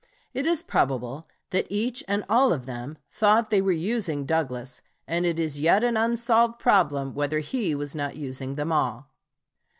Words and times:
It 0.33 0.47
is 0.47 0.63
probable 0.63 1.27
that 1.51 1.67
each 1.69 2.03
and 2.07 2.25
all 2.27 2.51
of 2.51 2.65
them 2.65 2.97
thought 3.11 3.51
they 3.51 3.61
were 3.61 3.71
using 3.71 4.25
Douglas, 4.25 4.81
and 5.07 5.27
it 5.27 5.37
is 5.39 5.59
yet 5.59 5.83
an 5.83 5.95
unsolved 5.95 6.57
problem 6.57 7.13
whether 7.13 7.37
he 7.37 7.75
was 7.75 7.93
not 7.93 8.17
using 8.17 8.55
them 8.55 8.71
all." 8.71 9.11